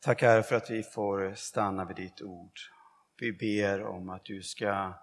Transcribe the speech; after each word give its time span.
Tack 0.00 0.22
Herre 0.22 0.42
för 0.42 0.56
att 0.56 0.70
vi 0.70 0.82
får 0.82 1.34
stanna 1.34 1.84
vid 1.84 1.96
ditt 1.96 2.22
ord. 2.22 2.58
Vi 3.16 3.32
ber 3.32 3.82
om 3.82 4.08
att 4.10 4.24
du 4.24 4.42
ska 4.42 4.94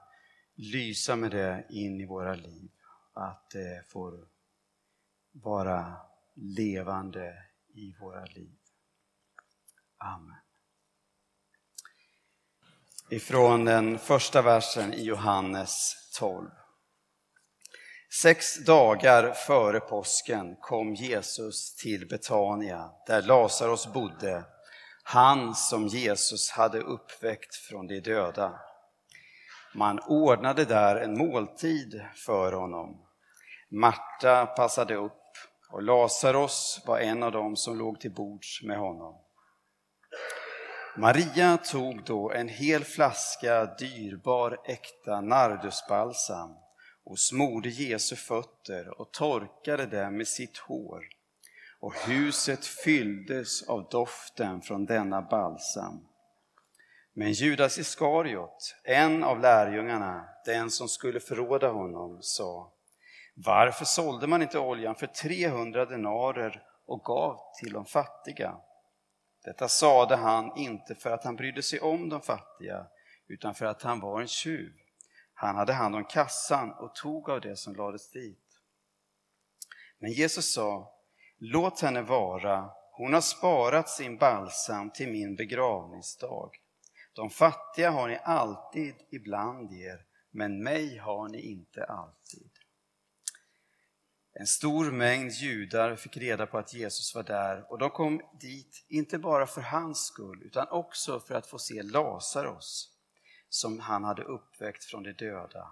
lysa 0.56 1.16
med 1.16 1.32
det 1.32 1.66
in 1.70 2.02
i 2.02 2.06
våra 2.06 2.36
liv, 2.36 2.72
att 3.14 3.50
det 3.50 3.86
får 3.90 4.28
vara 5.32 5.98
levande 6.34 7.44
i 7.74 7.96
våra 8.00 8.26
liv. 8.26 8.58
Amen. 9.98 10.36
Ifrån 13.10 13.66
den 13.66 14.00
första 14.00 14.42
versen 14.42 14.94
i 14.94 15.04
Johannes 15.04 15.96
12. 16.20 16.50
Sex 18.22 18.66
dagar 18.66 19.34
före 19.34 19.80
påsken 19.80 20.56
kom 20.56 20.96
Jesus 20.96 21.76
till 21.76 22.08
Betania 22.08 22.92
där 23.08 23.22
Lazarus 23.22 23.94
bodde, 23.94 24.46
han 25.08 25.56
som 25.56 25.88
Jesus 25.88 26.52
hade 26.52 26.80
uppväckt 26.80 27.56
från 27.56 27.88
de 27.88 28.00
döda. 28.00 28.60
Man 29.76 30.00
ordnade 30.00 30.66
där 30.66 30.96
en 30.96 31.18
måltid 31.18 32.06
för 32.26 32.52
honom. 32.52 33.02
Marta 33.72 34.46
passade 34.46 34.96
upp 34.96 35.22
och 35.72 35.84
Lazarus 35.84 36.82
var 36.86 37.00
en 37.00 37.24
av 37.24 37.32
dem 37.32 37.56
som 37.56 37.78
låg 37.78 38.00
till 38.00 38.12
bords 38.12 38.64
med 38.64 38.78
honom. 38.78 39.16
Maria 40.98 41.58
tog 41.58 42.04
då 42.04 42.32
en 42.32 42.48
hel 42.48 42.84
flaska 42.84 43.66
dyrbar 43.66 44.58
äkta 44.66 45.22
nardusbalsam 45.22 46.50
och 47.04 47.20
smorde 47.20 47.70
Jesu 47.70 48.16
fötter 48.16 49.02
och 49.02 49.12
torkade 49.12 49.86
dem 49.86 50.18
med 50.18 50.28
sitt 50.28 50.58
hår. 50.58 51.15
Och 51.80 51.96
huset 51.96 52.66
fylldes 52.66 53.70
av 53.70 53.90
doften 53.90 54.62
från 54.62 54.86
denna 54.86 55.22
balsam. 55.22 56.08
Men 57.14 57.32
Judas 57.32 57.78
Iskariot, 57.78 58.76
en 58.84 59.24
av 59.24 59.40
lärjungarna, 59.40 60.26
den 60.46 60.72
som 60.72 60.88
skulle 60.88 61.20
förråda 61.20 61.72
honom, 61.72 62.18
sa 62.22 62.74
Varför 63.36 63.86
sålde 63.86 64.28
man 64.28 64.42
inte 64.42 64.60
oljan 64.60 64.96
för 64.96 65.08
300 65.08 65.86
denarer 65.86 66.64
och 66.86 67.04
gav 67.04 67.40
till 67.60 67.74
de 67.74 67.86
fattiga? 67.86 68.58
Detta 69.44 69.68
sade 69.68 70.16
han 70.16 70.58
inte 70.58 70.96
för 70.96 71.12
att 71.12 71.24
han 71.24 71.36
brydde 71.36 71.64
sig 71.64 71.80
om 71.80 72.10
de 72.10 72.22
fattiga, 72.22 72.88
utan 73.28 73.56
för 73.56 73.66
att 73.66 73.82
han 73.82 74.00
var 74.00 74.22
en 74.22 74.28
tjuv. 74.28 74.72
Han 75.34 75.56
hade 75.56 75.74
hand 75.74 75.96
om 75.96 76.06
kassan 76.06 76.72
och 76.72 76.96
tog 76.96 77.30
av 77.30 77.42
det 77.42 77.56
som 77.56 77.76
lades 77.76 78.12
dit. 78.12 78.62
Men 80.00 80.12
Jesus 80.12 80.54
sa, 80.54 80.95
låt 81.38 81.82
henne 81.82 82.02
vara, 82.02 82.70
hon 82.92 83.14
har 83.14 83.22
sparat 83.22 83.90
sin 83.90 84.18
balsam 84.18 84.92
till 84.92 85.12
min 85.12 85.36
begravningsdag. 85.36 86.52
De 87.14 87.30
fattiga 87.30 87.92
har 87.92 88.08
ni 88.08 88.20
alltid 88.24 88.96
ibland 89.12 89.74
er, 89.74 90.06
men 90.32 90.64
mig 90.64 90.98
har 90.98 91.30
ni 91.30 91.42
inte 91.42 91.84
alltid. 91.84 92.52
En 94.40 94.48
stor 94.48 94.92
mängd 94.92 95.32
judar 95.32 95.96
fick 95.96 96.18
reda 96.18 96.48
på 96.48 96.58
att 96.58 96.74
Jesus 96.74 97.16
var 97.16 97.24
där 97.24 97.72
och 97.72 97.78
de 97.78 97.90
kom 97.90 98.22
dit 98.40 98.86
inte 98.90 99.18
bara 99.18 99.48
för 99.48 99.62
hans 99.62 100.06
skull 100.06 100.44
utan 100.44 100.68
också 100.68 101.20
för 101.20 101.36
att 101.36 101.48
få 101.48 101.60
se 101.60 101.84
Lazarus 101.84 102.92
som 103.50 103.80
han 103.80 104.04
hade 104.04 104.24
uppväckt 104.24 104.84
från 104.84 105.04
de 105.04 105.14
döda. 105.14 105.72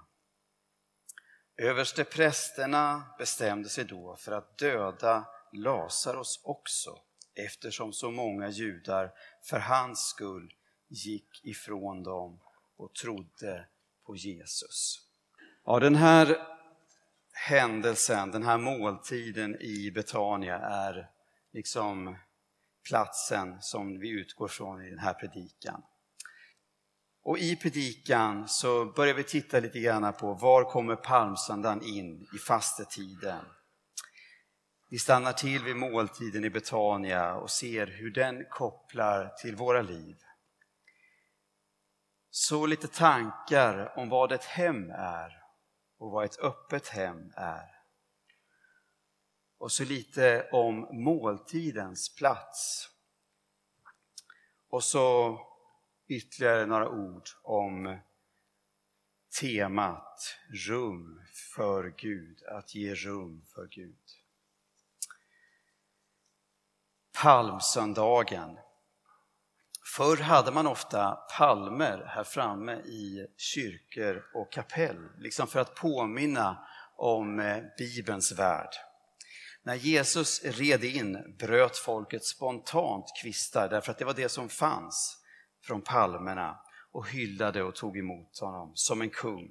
Överste 1.58 2.04
prästerna 2.04 3.04
bestämde 3.18 3.70
sig 3.70 3.86
då 3.86 4.16
för 4.16 4.32
att 4.32 4.58
döda 4.58 5.26
Lazarus 5.54 6.42
också 6.44 7.00
eftersom 7.36 7.94
så 7.94 8.12
många 8.12 8.50
judar 8.50 9.12
för 9.44 9.60
hans 9.60 10.00
skull 10.00 10.54
gick 10.88 11.46
ifrån 11.46 12.04
dem 12.04 12.40
och 12.78 12.94
trodde 12.94 13.68
på 14.06 14.16
Jesus. 14.16 15.00
Ja, 15.66 15.80
den 15.80 15.96
här 15.96 16.38
händelsen, 17.34 18.32
den 18.32 18.44
här 18.44 18.58
måltiden 18.58 19.62
i 19.62 19.92
Betania 19.92 20.58
är 20.58 21.10
liksom 21.52 22.18
platsen 22.88 23.58
som 23.62 24.00
vi 24.00 24.10
utgår 24.10 24.48
från 24.48 24.86
i 24.86 24.90
den 24.90 25.00
här 25.00 25.14
predikan. 25.14 25.84
Och 27.24 27.38
i 27.38 27.56
predikan 27.56 28.48
så 28.48 28.86
börjar 28.86 29.14
vi 29.14 29.24
titta 29.24 29.60
lite 29.60 29.80
grann 29.80 30.14
på 30.14 30.34
var 30.34 30.64
kommer 30.64 30.96
palmsöndagen 30.96 31.82
in 31.84 32.28
i 32.36 32.38
fastetiden. 32.38 33.46
Vi 34.94 35.00
stannar 35.00 35.34
till 35.34 35.64
vid 35.64 35.76
måltiden 35.76 36.46
i 36.46 36.50
Betania 36.50 37.36
och 37.36 37.52
ser 37.52 37.88
hur 37.88 38.12
den 38.12 38.46
kopplar 38.50 39.28
till 39.42 39.56
våra 39.56 39.82
liv. 39.82 40.18
Så 42.30 42.66
lite 42.66 42.88
tankar 42.88 43.98
om 43.98 44.10
vad 44.10 44.32
ett 44.32 44.44
hem 44.44 44.90
är 44.90 45.44
och 45.98 46.12
vad 46.12 46.26
ett 46.26 46.40
öppet 46.40 46.88
hem 46.88 47.34
är. 47.36 47.84
Och 49.58 49.72
så 49.72 49.84
lite 49.84 50.50
om 50.52 51.04
måltidens 51.04 52.16
plats. 52.16 52.90
Och 54.70 54.84
så 54.84 55.40
ytterligare 56.08 56.66
några 56.66 56.90
ord 56.90 57.30
om 57.44 58.00
temat 59.42 60.38
rum 60.68 61.22
för 61.56 61.94
Gud, 61.98 62.44
att 62.44 62.76
ge 62.76 62.96
rum 62.96 63.46
för 63.56 63.68
Gud. 63.68 64.23
Palmsöndagen. 67.24 68.58
Förr 69.96 70.18
hade 70.18 70.52
man 70.52 70.68
ofta 70.68 71.18
palmer 71.38 72.06
här 72.08 72.24
framme 72.24 72.74
i 72.74 73.28
kyrkor 73.38 74.24
och 74.34 74.54
kapell, 74.54 75.10
liksom 75.18 75.48
för 75.48 75.60
att 75.60 75.76
påminna 75.76 76.68
om 76.98 77.40
eh, 77.40 77.64
Bibelns 77.78 78.32
värld. 78.32 78.70
När 79.64 79.76
Jesus 79.76 80.44
red 80.44 80.84
in 80.84 81.36
bröt 81.40 81.78
folket 81.78 82.26
spontant 82.26 83.06
kvistar 83.22 83.70
därför 83.70 83.92
att 83.92 83.98
det 83.98 84.06
var 84.06 84.14
det 84.14 84.30
som 84.30 84.50
fanns 84.50 85.18
från 85.62 85.82
palmerna 85.82 86.60
och 86.92 87.10
hyllade 87.10 87.64
och 87.64 87.76
tog 87.76 87.98
emot 87.98 88.40
honom 88.40 88.72
som 88.76 89.02
en 89.02 89.10
kung. 89.10 89.50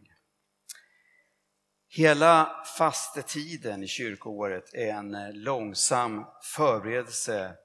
Hela 1.89 2.65
fastetiden 2.78 3.83
i 3.83 3.87
kyrkoåret 3.87 4.75
är 4.75 4.93
en 4.93 5.15
eh, 5.15 5.33
långsam 5.33 6.25
förberedelse 6.56 7.56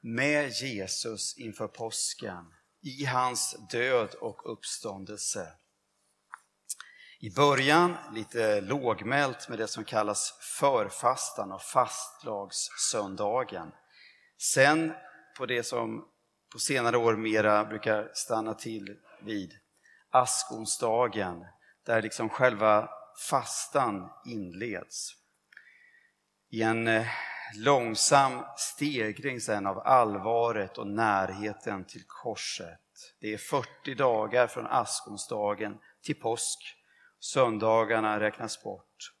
med 0.00 0.50
Jesus 0.50 1.38
inför 1.38 1.68
påsken, 1.68 2.44
i 2.82 3.04
hans 3.04 3.56
död 3.70 4.14
och 4.14 4.52
uppståndelse. 4.52 5.52
I 7.22 7.30
början 7.30 7.96
lite 8.14 8.60
lågmält 8.60 9.48
med 9.48 9.58
det 9.58 9.68
som 9.68 9.84
kallas 9.84 10.38
förfastan 10.60 11.52
och 11.52 11.62
fastlagssöndagen. 11.62 13.72
Sen 14.38 14.92
på 15.38 15.46
det 15.46 15.62
som 15.62 16.08
på 16.52 16.58
senare 16.58 16.96
år 16.96 17.16
mera 17.16 17.64
brukar 17.64 18.10
stanna 18.14 18.54
till 18.54 18.96
vid 19.22 19.52
askonsdagen, 20.10 21.44
där 21.86 22.02
liksom 22.02 22.28
själva 22.28 22.88
fastan 23.28 24.10
inleds. 24.26 25.12
I 26.50 26.62
en 26.62 26.88
eh, 26.88 27.06
långsam 27.54 28.44
stegring 28.56 29.40
sen 29.40 29.66
av 29.66 29.78
allvaret 29.78 30.78
och 30.78 30.86
närheten 30.86 31.84
till 31.84 32.02
korset. 32.06 32.80
Det 33.20 33.34
är 33.34 33.38
40 33.38 33.94
dagar 33.94 34.46
från 34.46 34.66
askonsdagen 34.66 35.78
till 36.02 36.20
påsk. 36.20 36.76
Söndagarna 37.20 38.20
räknas 38.20 38.62
bort. 38.62 39.12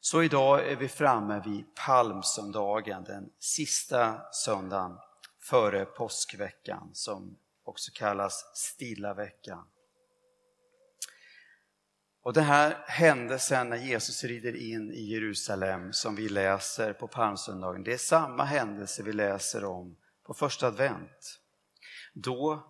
Så 0.00 0.22
idag 0.22 0.68
är 0.68 0.76
vi 0.76 0.88
framme 0.88 1.42
vid 1.44 1.64
palmsöndagen, 1.86 3.04
den 3.04 3.30
sista 3.38 4.20
söndagen 4.32 4.98
före 5.40 5.84
påskveckan 5.84 6.90
som 6.92 7.38
också 7.64 7.90
kallas 7.94 8.50
stilla 8.54 9.14
veckan. 9.14 9.66
Och 12.22 12.32
den 12.32 12.44
här 12.44 12.84
händelsen 12.86 13.68
när 13.68 13.76
Jesus 13.76 14.24
rider 14.24 14.56
in 14.56 14.92
i 14.92 15.02
Jerusalem 15.02 15.92
som 15.92 16.16
vi 16.16 16.28
läser 16.28 16.92
på 16.92 17.08
palmsöndagen, 17.08 17.82
det 17.82 17.92
är 17.92 17.98
samma 17.98 18.44
händelse 18.44 19.02
vi 19.02 19.12
läser 19.12 19.64
om 19.64 19.96
på 20.26 20.34
första 20.34 20.66
advent. 20.66 21.40
Då 22.14 22.66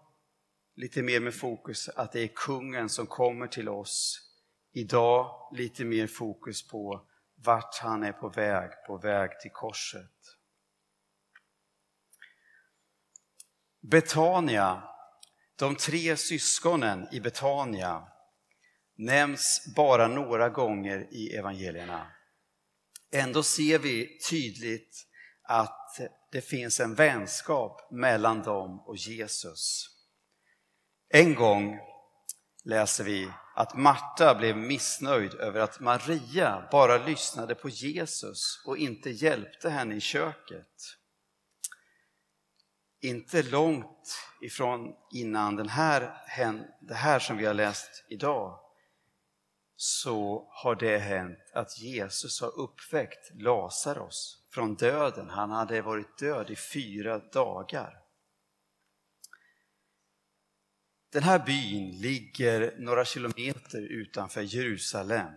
lite 0.76 1.02
mer 1.02 1.20
med 1.20 1.34
fokus 1.34 1.88
att 1.88 2.12
det 2.12 2.20
är 2.20 2.28
kungen 2.34 2.88
som 2.88 3.06
kommer 3.06 3.46
till 3.46 3.68
oss. 3.68 4.26
Idag 4.72 5.48
lite 5.52 5.84
mer 5.84 6.06
fokus 6.06 6.68
på 6.68 7.06
vart 7.34 7.78
han 7.78 8.02
är 8.02 8.12
på 8.12 8.28
väg, 8.28 8.70
på 8.86 8.96
väg 8.96 9.40
till 9.40 9.50
korset. 9.50 10.10
Betania, 13.80 14.82
de 15.56 15.76
tre 15.76 16.16
syskonen 16.16 17.08
i 17.12 17.20
Betania 17.20 18.06
nämns 19.00 19.74
bara 19.76 20.08
några 20.08 20.48
gånger 20.48 21.08
i 21.10 21.36
evangelierna. 21.36 22.06
Ändå 23.12 23.42
ser 23.42 23.78
vi 23.78 24.18
tydligt 24.30 25.06
att 25.42 26.00
det 26.32 26.40
finns 26.40 26.80
en 26.80 26.94
vänskap 26.94 27.90
mellan 27.90 28.42
dem 28.42 28.80
och 28.86 28.96
Jesus. 28.96 29.86
En 31.08 31.34
gång 31.34 31.78
läser 32.64 33.04
vi 33.04 33.30
att 33.54 33.76
Marta 33.76 34.34
blev 34.34 34.56
missnöjd 34.56 35.34
över 35.34 35.60
att 35.60 35.80
Maria 35.80 36.68
bara 36.72 37.06
lyssnade 37.06 37.54
på 37.54 37.68
Jesus 37.68 38.62
och 38.66 38.78
inte 38.78 39.10
hjälpte 39.10 39.70
henne 39.70 39.94
i 39.94 40.00
köket. 40.00 40.66
Inte 43.02 43.42
långt 43.42 44.14
ifrån 44.42 44.94
innan 45.14 45.56
den 45.56 45.68
här, 45.68 46.00
det 46.80 46.94
här 46.94 47.18
som 47.18 47.36
vi 47.36 47.46
har 47.46 47.54
läst 47.54 48.04
idag 48.08 48.69
så 49.82 50.48
har 50.50 50.74
det 50.74 50.98
hänt 50.98 51.38
att 51.54 51.78
Jesus 51.78 52.40
har 52.40 52.58
uppväckt 52.58 53.30
Lazarus 53.34 54.42
från 54.50 54.74
döden. 54.74 55.30
Han 55.30 55.50
hade 55.50 55.82
varit 55.82 56.18
död 56.18 56.50
i 56.50 56.56
fyra 56.56 57.18
dagar. 57.18 58.02
Den 61.12 61.22
här 61.22 61.38
byn 61.38 62.00
ligger 62.00 62.76
några 62.78 63.04
kilometer 63.04 63.80
utanför 63.80 64.42
Jerusalem. 64.42 65.32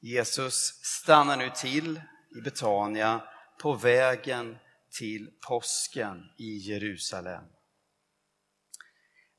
Jesus 0.00 0.80
stannar 0.82 1.36
nu 1.36 1.50
till 1.50 2.00
i 2.36 2.40
Betania 2.40 3.22
på 3.62 3.74
vägen 3.74 4.56
till 4.98 5.30
påsken 5.48 6.22
i 6.38 6.56
Jerusalem. 6.56 7.44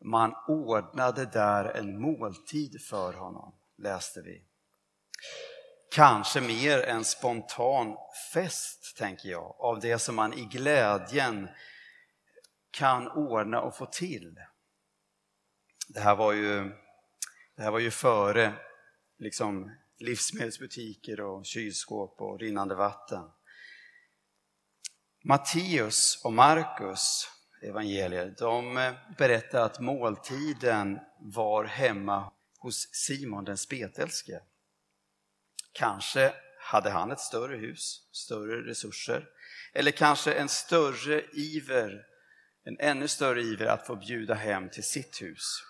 Man 0.05 0.33
ordnade 0.47 1.25
där 1.25 1.65
en 1.65 2.01
måltid 2.01 2.81
för 2.81 3.13
honom, 3.13 3.55
läste 3.77 4.21
vi. 4.21 4.45
Kanske 5.91 6.41
mer 6.41 6.79
en 6.79 7.03
spontan 7.03 7.97
fest, 8.33 8.97
tänker 8.97 9.29
jag, 9.29 9.55
av 9.59 9.79
det 9.79 9.99
som 9.99 10.15
man 10.15 10.33
i 10.33 10.45
glädjen 10.45 11.49
kan 12.71 13.07
ordna 13.07 13.61
och 13.61 13.77
få 13.77 13.85
till. 13.85 14.35
Det 15.87 15.99
här 15.99 16.15
var 16.15 16.33
ju, 16.33 16.71
det 17.55 17.63
här 17.63 17.71
var 17.71 17.79
ju 17.79 17.91
före 17.91 18.53
liksom, 19.17 19.71
livsmedelsbutiker 19.97 21.21
och 21.21 21.45
kylskåp 21.45 22.21
och 22.21 22.39
rinnande 22.39 22.75
vatten. 22.75 23.29
Matteus 25.23 26.21
och 26.23 26.33
Markus 26.33 27.29
evangelier, 27.61 28.35
de 28.37 28.93
berättar 29.17 29.61
att 29.61 29.79
måltiden 29.79 30.99
var 31.19 31.65
hemma 31.65 32.32
hos 32.63 32.89
Simon 32.93 33.43
den 33.43 33.57
spetälske. 33.57 34.41
Kanske 35.71 36.33
hade 36.59 36.89
han 36.89 37.11
ett 37.11 37.19
större 37.19 37.57
hus, 37.57 38.07
större 38.11 38.69
resurser, 38.69 39.29
eller 39.73 39.91
kanske 39.91 40.33
en 40.33 40.49
större 40.49 41.23
iver, 41.33 42.05
en 42.63 42.77
ännu 42.79 43.07
större 43.07 43.41
iver 43.41 43.65
att 43.65 43.87
få 43.87 43.95
bjuda 43.95 44.33
hem 44.33 44.69
till 44.69 44.83
sitt 44.83 45.21
hus. 45.21 45.63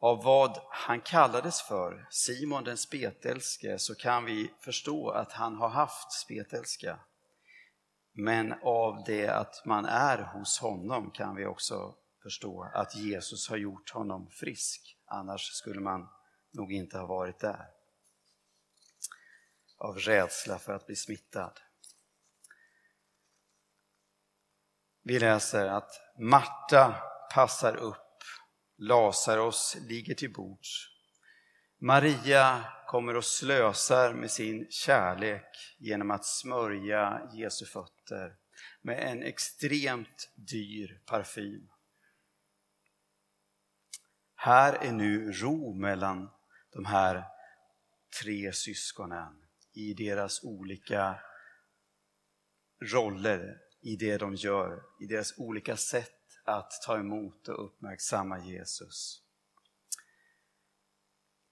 Av 0.00 0.24
vad 0.24 0.58
han 0.70 1.00
kallades 1.00 1.62
för, 1.62 2.06
Simon 2.10 2.64
den 2.64 2.76
spetälske, 2.76 3.78
så 3.78 3.94
kan 3.94 4.24
vi 4.24 4.50
förstå 4.60 5.10
att 5.10 5.32
han 5.32 5.56
har 5.56 5.68
haft 5.68 6.12
spetälska. 6.12 6.98
Men 8.12 8.54
av 8.62 9.04
det 9.06 9.28
att 9.28 9.62
man 9.64 9.84
är 9.84 10.18
hos 10.18 10.58
honom 10.58 11.10
kan 11.10 11.36
vi 11.36 11.46
också 11.46 11.94
förstå 12.22 12.70
att 12.74 12.96
Jesus 12.96 13.48
har 13.48 13.56
gjort 13.56 13.90
honom 13.90 14.30
frisk. 14.30 14.93
Annars 15.06 15.40
skulle 15.40 15.80
man 15.80 16.08
nog 16.50 16.72
inte 16.72 16.98
ha 16.98 17.06
varit 17.06 17.38
där. 17.38 17.66
Av 19.78 19.98
rädsla 19.98 20.58
för 20.58 20.72
att 20.72 20.86
bli 20.86 20.96
smittad. 20.96 21.60
Vi 25.02 25.18
läser 25.18 25.66
att 25.66 25.90
Marta 26.18 27.02
passar 27.34 27.76
upp, 27.76 28.22
Lazarus 28.76 29.76
ligger 29.80 30.14
till 30.14 30.32
bords. 30.32 30.90
Maria 31.78 32.64
kommer 32.86 33.16
och 33.16 33.24
slösar 33.24 34.14
med 34.14 34.30
sin 34.30 34.66
kärlek 34.70 35.76
genom 35.78 36.10
att 36.10 36.24
smörja 36.24 37.30
Jesu 37.32 37.66
fötter 37.66 38.36
med 38.82 39.10
en 39.10 39.22
extremt 39.22 40.32
dyr 40.34 41.02
parfym. 41.06 41.68
Här 44.44 44.72
är 44.72 44.92
nu 44.92 45.32
ro 45.32 45.74
mellan 45.74 46.30
de 46.72 46.84
här 46.84 47.24
tre 48.22 48.52
syskonen 48.52 49.44
i 49.72 49.94
deras 49.94 50.42
olika 50.42 51.20
roller, 52.82 53.58
i 53.82 53.96
det 53.96 54.16
de 54.16 54.34
gör, 54.34 54.82
i 55.00 55.06
deras 55.06 55.38
olika 55.38 55.76
sätt 55.76 56.10
att 56.44 56.70
ta 56.86 56.98
emot 56.98 57.48
och 57.48 57.64
uppmärksamma 57.64 58.38
Jesus. 58.38 59.22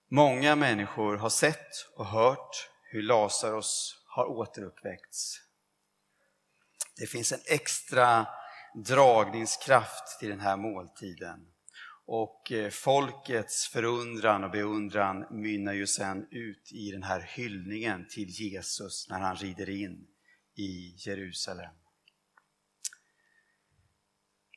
Många 0.09 0.57
människor 0.57 1.17
har 1.17 1.31
sett 1.31 1.89
och 1.97 2.07
hört 2.07 2.71
hur 2.91 3.03
Lazarus 3.03 4.03
har 4.07 4.27
återuppväckts. 4.27 5.41
Det 6.97 7.07
finns 7.07 7.33
en 7.33 7.43
extra 7.47 8.27
dragningskraft 8.87 10.19
till 10.21 10.29
den 10.29 10.41
här 10.41 10.57
måltiden. 10.57 11.52
Och 12.07 12.53
eh, 12.53 12.71
folkets 12.71 13.67
förundran 13.67 14.45
och 14.45 14.51
beundran 14.51 15.27
mynnar 15.31 15.73
ju 15.73 15.87
sen 15.87 16.29
ut 16.31 16.73
i 16.73 16.91
den 16.91 17.03
här 17.03 17.21
hyllningen 17.21 18.07
till 18.09 18.29
Jesus 18.29 19.07
när 19.09 19.19
han 19.19 19.37
rider 19.37 19.71
in 19.71 20.07
i 20.55 20.95
Jerusalem. 20.97 21.75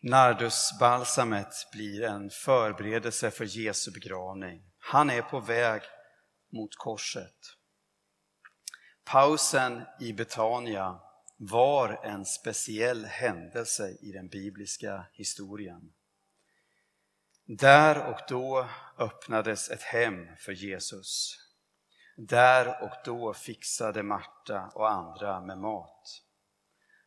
Nardusbalsamet 0.02 1.54
blir 1.72 2.04
en 2.04 2.30
förberedelse 2.30 3.32
för 3.32 3.46
Jesu 3.46 3.92
begravning. 3.92 4.62
Han 4.78 5.10
är 5.10 5.22
på 5.22 5.40
väg 5.40 5.82
mot 6.54 6.76
korset. 6.76 7.36
Pausen 9.04 9.84
i 10.00 10.14
Betania 10.14 11.00
var 11.38 12.06
en 12.06 12.26
speciell 12.26 13.06
händelse 13.06 13.98
i 14.02 14.12
den 14.12 14.28
bibliska 14.28 15.06
historien. 15.14 15.94
Där 17.48 18.10
och 18.10 18.20
då 18.28 18.70
öppnades 18.98 19.70
ett 19.70 19.82
hem 19.82 20.28
för 20.38 20.52
Jesus. 20.52 21.38
Där 22.18 22.84
och 22.84 22.94
då 23.06 23.34
fixade 23.34 24.04
Marta 24.04 24.72
och 24.74 24.92
andra 24.92 25.42
med 25.42 25.58
mat. 25.58 26.22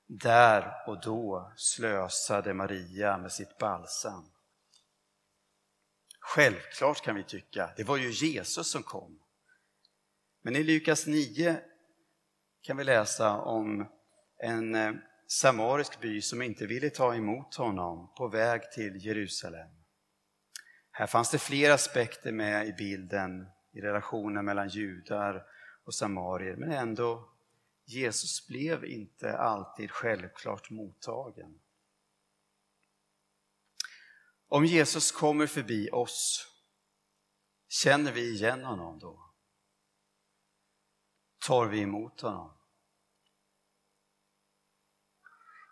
Där 0.07 0.75
och 0.87 1.01
då 1.01 1.53
slösade 1.57 2.55
Maria 2.55 3.19
med 3.19 3.33
sitt 3.33 3.59
balsam. 3.59 4.31
Självklart 6.21 7.05
kan 7.05 7.15
vi 7.15 7.25
tycka, 7.25 7.71
det 7.77 7.85
var 7.85 7.97
ju 7.97 8.11
Jesus 8.11 8.71
som 8.71 8.83
kom. 8.83 9.23
Men 10.43 10.57
i 10.57 10.63
Lukas 10.63 11.07
9 11.07 11.61
kan 12.63 12.77
vi 12.77 12.85
läsa 12.85 13.39
om 13.39 13.89
en 14.37 14.75
eh, 14.75 14.93
samarisk 15.27 16.01
by 16.01 16.23
som 16.23 16.43
inte 16.43 16.67
ville 16.67 16.91
ta 16.91 17.15
emot 17.15 17.55
honom 17.55 18.13
på 18.17 18.29
väg 18.29 18.73
till 18.73 19.07
Jerusalem. 19.07 19.78
Här 20.99 21.07
fanns 21.07 21.31
det 21.31 21.39
flera 21.39 21.75
aspekter 21.75 22.33
med 22.33 22.69
i 22.69 22.73
bilden 22.73 23.47
i 23.73 23.81
relationen 23.81 24.45
mellan 24.45 24.69
judar 24.69 25.47
och 25.85 25.95
samarier, 25.95 26.57
men 26.57 26.73
ändå, 26.73 27.31
Jesus 27.85 28.47
blev 28.47 28.85
inte 28.85 29.39
alltid 29.39 29.91
självklart 29.91 30.71
mottagen. 30.71 31.61
Om 34.49 34.65
Jesus 34.65 35.13
kommer 35.13 35.47
förbi 35.47 35.91
oss, 35.91 36.47
känner 37.69 38.13
vi 38.13 38.35
igen 38.35 38.65
honom 38.65 38.99
då? 38.99 39.31
Tar 41.47 41.67
vi 41.67 41.81
emot 41.81 42.21
honom? 42.21 42.58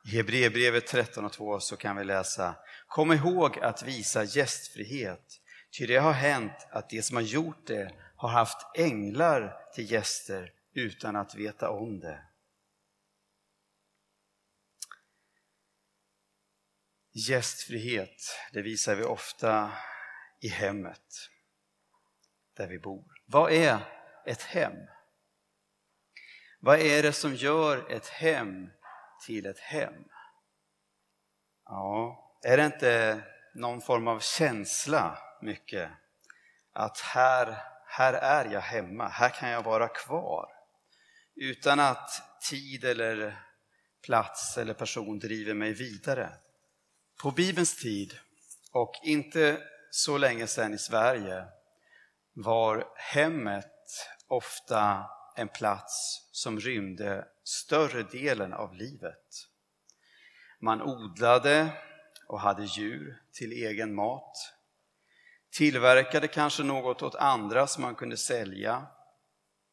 I 0.07 0.09
Hebreerbrevet 0.09 0.87
13 0.87 1.25
och 1.25 1.33
2 1.33 1.61
så 1.61 1.77
kan 1.77 1.97
vi 1.97 2.05
läsa 2.05 2.55
Kom 2.87 3.13
ihåg 3.13 3.59
att 3.59 3.83
visa 3.83 4.25
gästfrihet, 4.25 5.41
ty 5.79 5.87
det 5.87 5.97
har 5.97 6.13
hänt 6.13 6.67
att 6.71 6.91
de 6.91 7.03
som 7.03 7.17
har 7.17 7.23
gjort 7.23 7.67
det 7.67 7.95
har 8.17 8.29
haft 8.29 8.67
änglar 8.75 9.57
till 9.75 9.91
gäster 9.91 10.53
utan 10.75 11.17
att 11.17 11.35
veta 11.35 11.71
om 11.71 12.01
det. 12.01 12.23
Gästfrihet, 17.13 18.39
det 18.53 18.63
visar 18.63 18.95
vi 18.95 19.05
ofta 19.05 19.73
i 20.41 20.49
hemmet 20.49 21.31
där 22.57 22.69
vi 22.69 22.79
bor. 22.79 23.05
Vad 23.27 23.53
är 23.53 23.79
ett 24.27 24.43
hem? 24.43 24.77
Vad 26.61 26.79
är 26.79 27.03
det 27.03 27.13
som 27.13 27.35
gör 27.35 27.93
ett 27.93 28.07
hem 28.07 28.71
till 29.27 29.47
ett 29.47 29.59
hem? 29.59 30.05
Ja, 31.65 32.23
är 32.43 32.57
det 32.57 32.67
inte 32.67 33.23
någon 33.55 33.81
form 33.81 34.09
av 34.09 34.21
känsla 34.21 35.19
mycket? 35.43 35.91
Att 36.73 37.01
här, 37.01 37.63
här 37.87 38.13
är 38.13 38.53
jag 38.53 38.61
hemma, 38.61 39.09
här 39.09 39.29
kan 39.29 39.49
jag 39.49 39.63
vara 39.63 39.89
kvar. 39.89 40.47
Utan 41.35 41.81
att 41.81 42.11
tid 42.51 42.85
eller 42.85 43.43
plats 44.05 44.59
eller 44.59 44.75
person 44.75 45.19
driver 45.19 45.55
mig 45.55 45.73
vidare. 45.73 46.33
På 47.23 47.31
Bibelns 47.31 47.83
tid, 47.83 48.19
och 48.73 48.93
inte 49.03 49.63
så 49.91 50.19
länge 50.19 50.47
sedan 50.47 50.75
i 50.75 50.79
Sverige, 50.79 51.45
var 52.33 52.89
hemmet 52.97 53.73
ofta 54.29 55.07
en 55.37 55.49
plats 55.49 56.29
som 56.33 56.61
rymde 56.61 57.27
större 57.49 58.03
delen 58.03 58.53
av 58.53 58.75
livet. 58.75 59.49
Man 60.61 60.83
odlade 60.83 61.73
och 62.29 62.41
hade 62.41 62.65
djur 62.65 63.23
till 63.33 63.53
egen 63.53 63.95
mat, 63.95 64.33
tillverkade 65.51 66.29
kanske 66.29 66.63
något 66.63 67.03
åt 67.03 67.15
andra 67.15 67.67
som 67.67 67.83
man 67.83 67.95
kunde 67.95 68.17
sälja, 68.17 68.87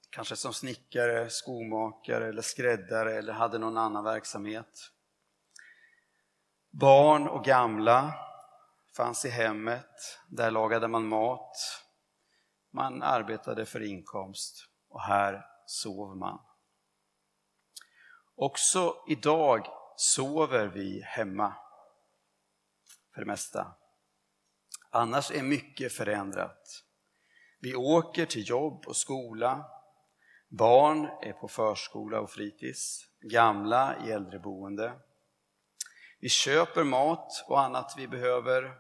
kanske 0.10 0.36
som 0.36 0.54
snickare, 0.54 1.30
skomakare 1.30 2.28
eller 2.28 2.42
skräddare 2.42 3.18
eller 3.18 3.34
hade 3.34 3.58
någon 3.58 3.78
annan 3.78 4.04
verksamhet. 4.04 4.92
Barn 6.72 7.28
och 7.28 7.46
gamla 7.46 8.14
fanns 8.98 9.26
i 9.26 9.30
hemmet, 9.30 10.20
där 10.30 10.52
lagade 10.52 10.88
man 10.88 11.08
mat, 11.08 11.56
man 12.72 13.04
arbetade 13.04 13.66
för 13.66 13.82
inkomst 13.84 14.68
och 14.90 15.02
här 15.02 15.46
sov 15.66 16.18
man. 16.18 16.40
Också 18.44 18.96
idag 19.08 19.68
sover 19.96 20.68
vi 20.68 21.02
hemma 21.02 21.56
för 23.14 23.22
det 23.22 23.28
mesta. 23.28 23.76
Annars 24.90 25.32
är 25.32 25.44
mycket 25.44 25.94
förändrat. 25.94 26.84
Vi 27.60 27.76
åker 27.76 28.26
till 28.26 28.50
jobb 28.50 28.84
och 28.88 28.96
skola. 28.96 29.66
Barn 30.50 31.06
är 31.06 31.34
på 31.34 31.48
förskola 31.48 32.20
och 32.20 32.32
fritids. 32.32 33.08
Gamla 33.22 33.96
i 34.08 34.12
äldreboende. 34.12 34.94
Vi 36.20 36.30
köper 36.30 36.84
mat 36.84 37.46
och 37.48 37.62
annat 37.62 37.94
vi 37.98 38.08
behöver. 38.08 38.72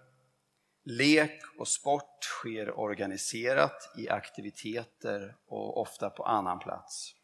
Lek 0.83 1.41
och 1.59 1.67
sport 1.67 2.23
sker 2.23 2.79
organiserat 2.79 3.93
i 3.97 4.09
aktiviteter 4.09 5.35
och 5.47 5.81
ofta 5.81 6.09
på 6.09 6.23
annan 6.23 6.59
plats. 6.59 7.15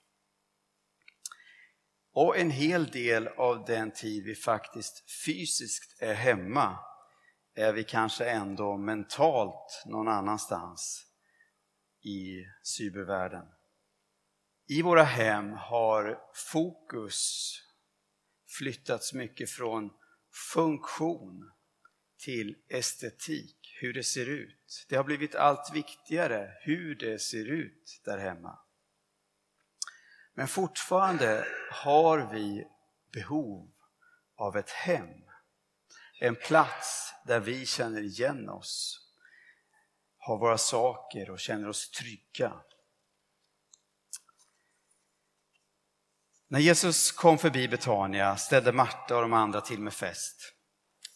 Och 2.11 2.37
en 2.37 2.51
hel 2.51 2.87
del 2.87 3.27
av 3.27 3.65
den 3.65 3.91
tid 3.91 4.23
vi 4.23 4.35
faktiskt 4.35 5.11
fysiskt 5.25 6.01
är 6.01 6.13
hemma 6.13 6.79
är 7.55 7.73
vi 7.73 7.83
kanske 7.83 8.29
ändå 8.29 8.77
mentalt 8.77 9.83
någon 9.85 10.07
annanstans 10.07 11.05
i 12.01 12.45
cybervärlden. 12.63 13.45
I 14.67 14.81
våra 14.81 15.03
hem 15.03 15.53
har 15.53 16.21
fokus 16.51 17.51
flyttats 18.57 19.13
mycket 19.13 19.49
från 19.49 19.89
funktion 20.53 21.51
till 22.25 22.55
estetik, 22.69 23.77
hur 23.81 23.93
det 23.93 24.03
ser 24.03 24.25
ut. 24.25 24.85
Det 24.89 24.95
har 24.95 25.03
blivit 25.03 25.35
allt 25.35 25.75
viktigare 25.75 26.51
hur 26.61 26.95
det 26.95 27.19
ser 27.19 27.45
ut 27.45 28.01
där 28.05 28.17
hemma. 28.17 28.59
Men 30.39 30.47
fortfarande 30.47 31.45
har 31.71 32.17
vi 32.17 32.67
behov 33.13 33.71
av 34.37 34.57
ett 34.57 34.69
hem. 34.69 35.09
En 36.19 36.35
plats 36.35 37.13
där 37.25 37.39
vi 37.39 37.65
känner 37.65 38.01
igen 38.01 38.49
oss, 38.49 38.99
har 40.17 40.37
våra 40.37 40.57
saker 40.57 41.29
och 41.29 41.39
känner 41.39 41.69
oss 41.69 41.91
trygga. 41.91 42.53
När 46.47 46.59
Jesus 46.59 47.11
kom 47.11 47.37
förbi 47.37 47.67
Betania 47.67 48.37
ställde 48.37 48.71
Marta 48.71 49.15
och 49.15 49.21
de 49.21 49.33
andra 49.33 49.61
till 49.61 49.79
med 49.79 49.93
fest. 49.93 50.53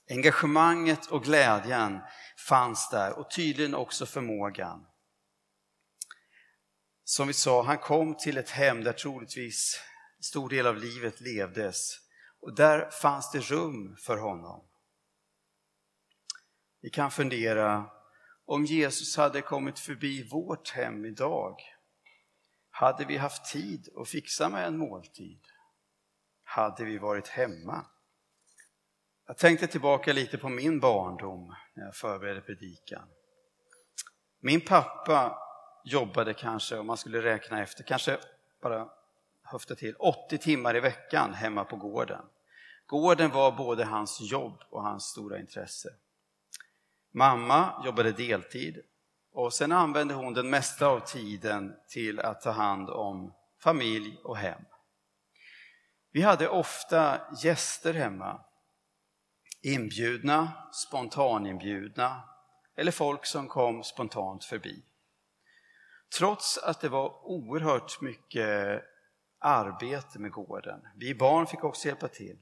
Engagemanget 0.10 1.06
och 1.06 1.24
glädjen 1.24 2.01
fanns 2.38 2.89
där 2.89 3.20
och 3.20 3.32
tydligen 3.32 3.75
också 3.75 4.06
förmågan. 4.06 4.86
Som 7.03 7.27
vi 7.27 7.33
sa, 7.33 7.63
han 7.63 7.77
kom 7.77 8.17
till 8.17 8.38
ett 8.38 8.50
hem 8.50 8.83
där 8.83 8.93
troligtvis 8.93 9.79
stor 10.19 10.50
del 10.50 10.67
av 10.67 10.77
livet 10.77 11.22
levdes 11.22 12.00
och 12.39 12.55
där 12.55 12.89
fanns 12.89 13.31
det 13.31 13.39
rum 13.39 13.95
för 14.00 14.17
honom. 14.17 14.67
Vi 16.81 16.89
kan 16.89 17.12
fundera, 17.12 17.89
om 18.45 18.65
Jesus 18.65 19.17
hade 19.17 19.41
kommit 19.41 19.79
förbi 19.79 20.29
vårt 20.29 20.69
hem 20.69 21.05
idag, 21.05 21.55
hade 22.69 23.05
vi 23.05 23.17
haft 23.17 23.51
tid 23.51 23.89
att 23.98 24.10
fixa 24.10 24.50
med 24.50 24.67
en 24.67 24.77
måltid? 24.77 25.41
Hade 26.43 26.86
vi 26.86 26.98
varit 26.98 27.27
hemma? 27.27 27.86
Jag 29.27 29.38
tänkte 29.38 29.67
tillbaka 29.67 30.13
lite 30.13 30.38
på 30.38 30.50
min 30.50 30.79
barndom 30.79 31.55
när 31.75 31.86
jag 31.86 31.95
förberedde 31.95 32.41
predikan. 32.41 33.10
Min 34.39 34.62
pappa 34.62 35.38
jobbade 35.83 36.33
kanske, 36.33 36.77
om 36.77 36.87
man 36.87 36.97
skulle 36.97 37.21
räkna 37.21 37.61
efter, 37.61 37.83
kanske 37.83 38.17
bara 38.61 38.89
höfta 39.43 39.75
till 39.75 39.95
80 39.95 40.37
timmar 40.37 40.75
i 40.75 40.79
veckan 40.79 41.33
hemma 41.33 41.65
på 41.65 41.75
gården. 41.75 42.25
Gården 42.85 43.31
var 43.31 43.51
både 43.51 43.85
hans 43.85 44.21
jobb 44.21 44.63
och 44.69 44.83
hans 44.83 45.03
stora 45.03 45.39
intresse. 45.39 45.89
Mamma 47.11 47.81
jobbade 47.85 48.11
deltid 48.11 48.81
och 49.33 49.53
sen 49.53 49.71
använde 49.71 50.13
hon 50.13 50.33
den 50.33 50.49
mesta 50.49 50.87
av 50.87 50.99
tiden 50.99 51.75
till 51.87 52.19
att 52.19 52.41
ta 52.41 52.51
hand 52.51 52.89
om 52.89 53.33
familj 53.59 54.17
och 54.23 54.37
hem. 54.37 54.61
Vi 56.11 56.21
hade 56.21 56.49
ofta 56.49 57.21
gäster 57.43 57.93
hemma. 57.93 58.41
Inbjudna, 59.61 60.51
spontaninbjudna 60.71 62.21
eller 62.75 62.91
folk 62.91 63.25
som 63.25 63.47
kom 63.47 63.83
spontant 63.83 64.43
förbi. 64.43 64.83
Trots 66.17 66.58
att 66.58 66.82
det 66.82 66.89
var 66.89 67.25
oerhört 67.27 68.01
mycket 68.01 68.84
arbete 69.39 70.20
med 70.20 70.32
gården, 70.32 70.82
vi 70.96 71.15
barn 71.15 71.48
fick 71.48 71.63
också 71.63 71.88
hjälpa 71.88 72.08
till, 72.08 72.38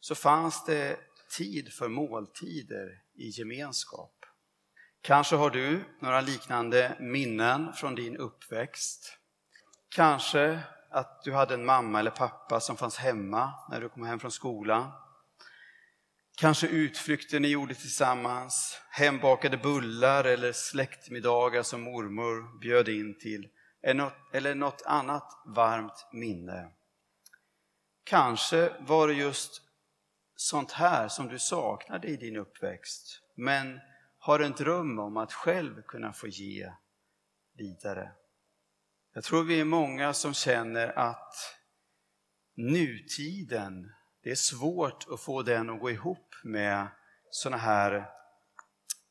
så 0.00 0.14
fanns 0.14 0.64
det 0.64 0.96
tid 1.36 1.72
för 1.72 1.88
måltider 1.88 3.02
i 3.14 3.28
gemenskap. 3.28 4.14
Kanske 5.00 5.36
har 5.36 5.50
du 5.50 5.84
några 6.00 6.20
liknande 6.20 6.96
minnen 7.00 7.72
från 7.72 7.94
din 7.94 8.16
uppväxt. 8.16 9.18
Kanske 9.88 10.60
att 10.90 11.22
du 11.22 11.32
hade 11.32 11.54
en 11.54 11.64
mamma 11.64 12.00
eller 12.00 12.10
pappa 12.10 12.60
som 12.60 12.76
fanns 12.76 12.96
hemma 12.96 13.52
när 13.70 13.80
du 13.80 13.88
kom 13.88 14.02
hem 14.02 14.20
från 14.20 14.30
skolan. 14.30 14.92
Kanske 16.40 16.66
utflykter 16.66 17.40
ni 17.40 17.48
gjorde 17.48 17.74
tillsammans, 17.74 18.80
hembakade 18.90 19.56
bullar 19.56 20.24
eller 20.24 20.52
släktmiddagar 20.52 21.62
som 21.62 21.82
mormor 21.82 22.58
bjöd 22.60 22.88
in 22.88 23.18
till, 23.18 23.48
eller 24.32 24.54
något 24.54 24.82
annat 24.86 25.42
varmt 25.46 26.08
minne. 26.12 26.70
Kanske 28.04 28.72
var 28.80 29.08
det 29.08 29.14
just 29.14 29.62
sånt 30.36 30.72
här 30.72 31.08
som 31.08 31.28
du 31.28 31.38
saknade 31.38 32.08
i 32.08 32.16
din 32.16 32.36
uppväxt, 32.36 33.22
men 33.36 33.80
har 34.18 34.40
en 34.40 34.52
dröm 34.52 34.98
om 34.98 35.16
att 35.16 35.32
själv 35.32 35.82
kunna 35.82 36.12
få 36.12 36.28
ge 36.28 36.72
vidare. 37.54 38.12
Jag 39.14 39.24
tror 39.24 39.44
vi 39.44 39.60
är 39.60 39.64
många 39.64 40.12
som 40.12 40.34
känner 40.34 40.98
att 40.98 41.34
nutiden, 42.56 43.92
det 44.22 44.30
är 44.30 44.34
svårt 44.34 45.06
att 45.10 45.20
få 45.20 45.42
den 45.42 45.70
att 45.70 45.80
gå 45.80 45.90
ihop 45.90 46.34
med 46.44 46.88
sådana 47.30 47.56
här 47.56 48.10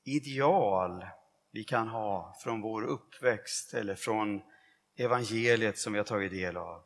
ideal 0.03 1.05
vi 1.51 1.63
kan 1.63 1.87
ha 1.87 2.35
från 2.43 2.61
vår 2.61 2.83
uppväxt 2.83 3.73
eller 3.73 3.95
från 3.95 4.41
evangeliet 4.97 5.77
som 5.77 5.93
vi 5.93 5.99
har 5.99 6.05
tagit 6.05 6.31
del 6.31 6.57
av. 6.57 6.83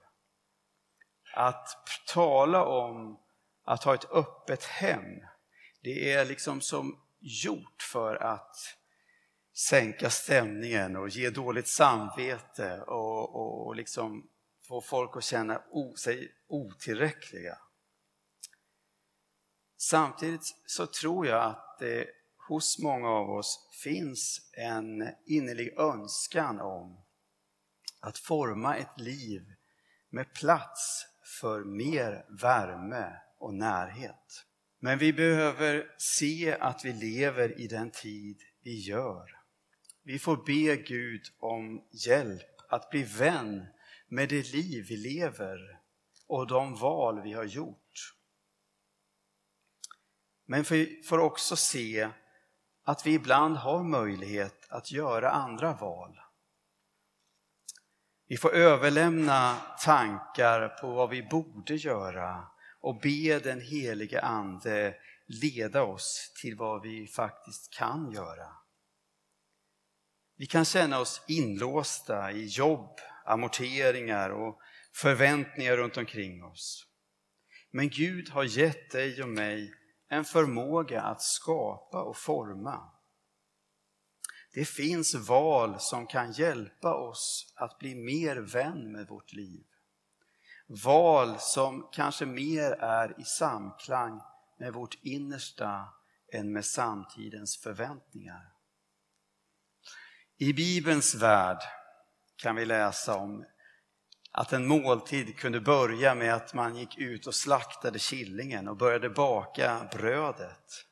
Att 1.34 1.68
tala 2.08 2.66
om 2.66 3.20
att 3.63 3.84
ha 3.84 3.94
ett 3.94 4.12
öppet 4.12 4.63
hem, 4.63 5.22
det 5.82 6.12
är 6.12 6.25
liksom 6.25 6.62
som 6.62 7.01
gjort 7.20 7.84
för 7.92 8.16
att 8.16 8.56
sänka 9.54 10.10
stämningen 10.10 10.96
och 10.96 11.10
ge 11.10 11.30
dåligt 11.30 11.68
samvete 11.68 12.82
och, 12.82 13.36
och, 13.36 13.68
och 13.68 13.75
liksom 13.75 14.30
få 14.68 14.82
folk 14.82 15.18
att 15.18 15.24
känna 15.24 15.62
o, 15.70 15.96
sig 15.96 16.32
otillräckliga. 16.48 17.58
Samtidigt 19.83 20.55
så 20.65 20.88
tror 20.88 21.27
jag 21.27 21.43
att 21.43 21.77
det 21.79 22.07
hos 22.47 22.79
många 22.79 23.09
av 23.09 23.29
oss 23.29 23.69
finns 23.83 24.51
en 24.53 25.07
innerlig 25.25 25.73
önskan 25.77 26.59
om 26.59 27.01
att 28.00 28.17
forma 28.17 28.75
ett 28.75 29.00
liv 29.00 29.41
med 30.09 30.33
plats 30.33 31.05
för 31.39 31.63
mer 31.63 32.25
värme 32.41 33.13
och 33.39 33.53
närhet. 33.53 34.45
Men 34.79 34.97
vi 34.97 35.13
behöver 35.13 35.95
se 35.97 36.57
att 36.59 36.85
vi 36.85 36.93
lever 36.93 37.61
i 37.61 37.67
den 37.67 37.91
tid 37.91 38.41
vi 38.63 38.79
gör. 38.79 39.38
Vi 40.03 40.19
får 40.19 40.38
be 40.38 40.75
Gud 40.75 41.21
om 41.39 41.88
hjälp 41.91 42.61
att 42.69 42.89
bli 42.89 43.03
vän 43.03 43.65
med 44.07 44.29
det 44.29 44.53
liv 44.53 44.85
vi 44.89 44.97
lever 44.97 45.79
och 46.27 46.47
de 46.47 46.75
val 46.75 47.21
vi 47.21 47.33
har 47.33 47.43
gjort. 47.45 47.80
Men 50.51 50.63
vi 50.63 51.01
får 51.03 51.17
också 51.17 51.55
se 51.55 52.10
att 52.84 53.05
vi 53.05 53.13
ibland 53.13 53.58
har 53.58 53.84
möjlighet 53.84 54.67
att 54.70 54.91
göra 54.91 55.31
andra 55.31 55.74
val. 55.74 56.20
Vi 58.27 58.38
får 58.38 58.53
överlämna 58.53 59.58
tankar 59.84 60.67
på 60.67 60.93
vad 60.93 61.10
vi 61.10 61.24
borde 61.24 61.75
göra 61.75 62.48
och 62.81 63.00
be 63.00 63.39
den 63.39 63.62
helige 63.62 64.22
Ande 64.22 64.96
leda 65.25 65.84
oss 65.84 66.34
till 66.41 66.55
vad 66.55 66.81
vi 66.81 67.08
faktiskt 67.08 67.74
kan 67.74 68.12
göra. 68.12 68.48
Vi 70.38 70.46
kan 70.46 70.65
känna 70.65 71.00
oss 71.00 71.22
inlåsta 71.27 72.31
i 72.31 72.46
jobb, 72.46 73.00
amorteringar 73.25 74.29
och 74.29 74.60
förväntningar 74.96 75.77
runt 75.77 75.98
omkring 75.98 76.43
oss. 76.43 76.88
Men 77.72 77.89
Gud 77.89 78.29
har 78.29 78.43
gett 78.43 78.91
dig 78.91 79.24
och 79.24 79.29
mig 79.29 79.80
en 80.12 80.25
förmåga 80.25 81.01
att 81.01 81.22
skapa 81.22 82.03
och 82.03 82.18
forma. 82.18 82.91
Det 84.53 84.65
finns 84.65 85.15
val 85.15 85.80
som 85.80 86.08
kan 86.08 86.32
hjälpa 86.32 86.94
oss 86.94 87.53
att 87.56 87.77
bli 87.80 87.96
mer 87.96 88.36
vän 88.36 88.91
med 88.91 89.08
vårt 89.08 89.34
liv. 89.34 89.65
Val 90.68 91.36
som 91.39 91.89
kanske 91.91 92.25
mer 92.25 92.72
är 92.72 93.22
i 93.22 93.24
samklang 93.24 94.22
med 94.60 94.74
vårt 94.74 94.98
innersta 95.01 95.89
än 96.34 96.53
med 96.53 96.65
samtidens 96.65 97.58
förväntningar. 97.58 98.53
I 100.38 100.53
Bibelns 100.53 101.15
värld 101.15 101.62
kan 102.36 102.56
vi 102.56 102.65
läsa 102.65 103.15
om 103.15 103.46
att 104.31 104.53
en 104.53 104.67
måltid 104.67 105.38
kunde 105.38 105.61
börja 105.61 106.15
med 106.15 106.33
att 106.33 106.53
man 106.53 106.75
gick 106.75 106.97
ut 106.97 107.27
och 107.27 107.35
slaktade 107.35 108.00
killingen 108.00 108.67
och 108.67 108.77
började 108.77 109.09
baka 109.09 109.89
brödet. 109.91 110.85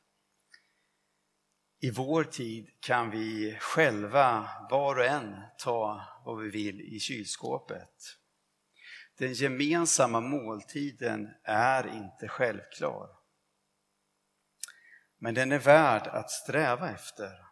I 1.82 1.90
vår 1.90 2.24
tid 2.24 2.70
kan 2.80 3.10
vi 3.10 3.56
själva, 3.60 4.48
var 4.70 4.96
och 4.96 5.04
en, 5.04 5.42
ta 5.58 6.04
vad 6.24 6.42
vi 6.42 6.50
vill 6.50 6.80
i 6.80 7.00
kylskåpet. 7.00 8.16
Den 9.18 9.32
gemensamma 9.32 10.20
måltiden 10.20 11.28
är 11.44 11.86
inte 11.86 12.28
självklar. 12.28 13.08
Men 15.18 15.34
den 15.34 15.52
är 15.52 15.58
värd 15.58 16.06
att 16.06 16.30
sträva 16.30 16.90
efter. 16.90 17.46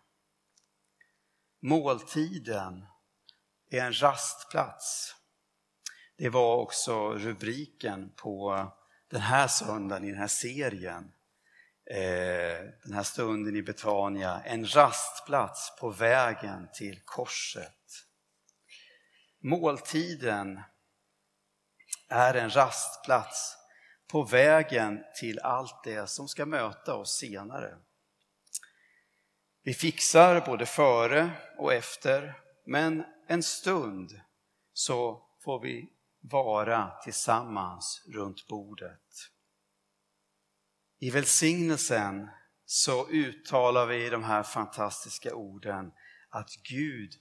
Måltiden 1.63 2.87
är 3.71 3.81
en 3.81 4.03
rastplats. 4.03 5.18
Det 6.19 6.29
var 6.29 6.57
också 6.57 7.15
rubriken 7.15 8.13
på 8.17 8.67
den 9.11 9.21
här 9.21 9.49
söndagen 9.49 10.05
i 10.05 10.11
den 10.11 10.21
här 10.21 10.27
serien. 10.27 11.13
Eh, 11.91 12.65
den 12.85 12.93
här 12.93 13.03
stunden 13.03 13.57
i 13.57 13.63
Betania, 13.63 14.43
en 14.45 14.67
rastplats 14.67 15.77
på 15.81 15.91
vägen 15.91 16.69
till 16.75 17.01
korset. 17.05 18.05
Måltiden 19.43 20.61
är 22.09 22.35
en 22.35 22.51
rastplats 22.51 23.57
på 24.11 24.23
vägen 24.23 25.05
till 25.21 25.39
allt 25.39 25.85
det 25.85 26.07
som 26.07 26.29
ska 26.29 26.47
möta 26.47 26.95
oss 26.95 27.19
senare. 27.19 27.79
Vi 29.63 29.75
fixar 29.75 30.47
både 30.47 30.67
före 30.67 31.31
och 31.59 31.75
efter, 31.75 32.41
men 32.67 33.05
en 33.29 33.43
stund 33.43 34.21
så 34.73 35.27
får 35.45 35.61
vi 35.61 35.98
vara 36.21 36.91
tillsammans 37.05 38.03
runt 38.09 38.49
bordet. 38.49 39.03
I 40.99 41.11
välsignelsen 41.11 42.29
så 42.65 43.09
uttalar 43.09 43.87
vi 43.87 44.11
de 44.11 44.25
här 44.25 44.43
fantastiska 44.43 45.35
orden 45.35 45.93
att 46.31 46.51
Gud 46.71 47.13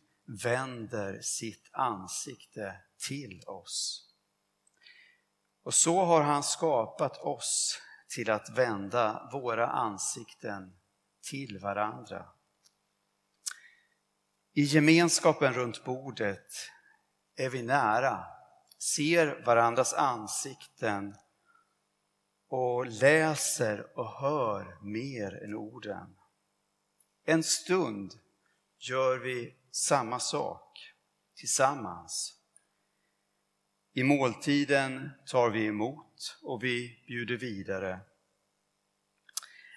vänder 0.44 1.22
sitt 1.22 1.70
ansikte 1.72 2.82
till 3.08 3.44
oss. 3.48 4.04
Och 5.64 5.74
så 5.74 6.06
har 6.06 6.22
han 6.22 6.44
skapat 6.44 7.18
oss 7.18 7.82
till 8.16 8.30
att 8.30 8.50
vända 8.50 9.30
våra 9.32 9.68
ansikten 9.68 10.78
till 11.30 11.60
varandra. 11.60 12.26
I 14.54 14.62
gemenskapen 14.62 15.54
runt 15.54 15.84
bordet 15.84 16.48
är 17.36 17.50
vi 17.50 17.62
nära, 17.62 18.26
ser 18.78 19.44
varandras 19.46 19.94
ansikten 19.94 21.16
och 22.48 22.86
läser 22.86 24.00
och 24.00 24.12
hör 24.12 24.78
mer 24.82 25.44
än 25.44 25.56
orden. 25.56 26.16
En 27.26 27.44
stund 27.44 28.14
gör 28.78 29.20
vi 29.20 29.56
samma 29.72 30.20
sak 30.20 30.94
tillsammans. 31.36 32.34
I 33.94 34.04
måltiden 34.04 35.10
tar 35.26 35.50
vi 35.50 35.66
emot 35.66 36.40
och 36.42 36.64
vi 36.64 37.04
bjuder 37.08 37.38
vidare. 37.38 38.00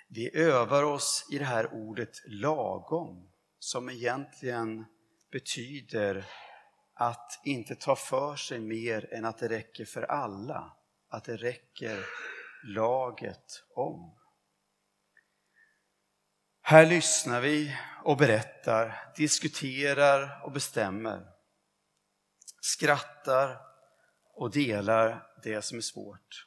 Vi 0.08 0.36
övar 0.36 0.82
oss 0.82 1.28
i 1.30 1.38
det 1.38 1.44
här 1.44 1.74
ordet 1.74 2.22
lagom 2.26 3.30
som 3.58 3.90
egentligen 3.90 4.84
betyder 5.30 6.26
att 7.00 7.40
inte 7.44 7.74
ta 7.74 7.96
för 7.96 8.36
sig 8.36 8.58
mer 8.60 9.14
än 9.14 9.24
att 9.24 9.38
det 9.38 9.48
räcker 9.48 9.84
för 9.84 10.02
alla, 10.02 10.76
att 11.08 11.24
det 11.24 11.36
räcker 11.36 12.04
laget 12.64 13.64
om. 13.74 14.18
Här 16.62 16.86
lyssnar 16.86 17.40
vi 17.40 17.76
och 18.04 18.16
berättar, 18.16 19.12
diskuterar 19.16 20.44
och 20.44 20.52
bestämmer, 20.52 21.26
skrattar 22.60 23.58
och 24.34 24.50
delar 24.50 25.26
det 25.42 25.62
som 25.62 25.78
är 25.78 25.82
svårt. 25.82 26.46